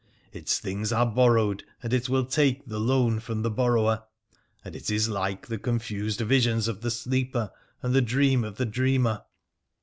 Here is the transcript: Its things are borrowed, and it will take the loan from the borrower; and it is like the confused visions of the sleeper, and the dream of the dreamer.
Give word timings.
Its 0.33 0.57
things 0.57 0.91
are 0.91 1.05
borrowed, 1.05 1.63
and 1.83 1.93
it 1.93 2.09
will 2.09 2.25
take 2.25 2.65
the 2.65 2.79
loan 2.79 3.19
from 3.19 3.43
the 3.43 3.51
borrower; 3.51 4.05
and 4.65 4.75
it 4.75 4.89
is 4.89 5.07
like 5.07 5.45
the 5.45 5.59
confused 5.59 6.21
visions 6.21 6.67
of 6.67 6.81
the 6.81 6.89
sleeper, 6.89 7.51
and 7.83 7.93
the 7.93 8.01
dream 8.01 8.43
of 8.43 8.55
the 8.55 8.65
dreamer. 8.65 9.21